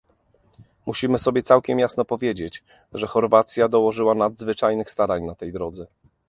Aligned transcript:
Musimy 0.85 1.17
sobie 1.17 1.41
całkiem 1.43 1.79
jasno 1.79 2.05
powiedzieć, 2.05 2.63
że 2.93 3.07
Chorwacja 3.07 3.67
dołożyła 3.69 4.15
nadzwyczajnych 4.15 4.91
starań 4.91 5.23
na 5.23 5.35
tej 5.35 5.53
drodze 5.53 5.87